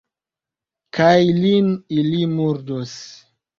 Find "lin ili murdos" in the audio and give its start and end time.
1.43-2.99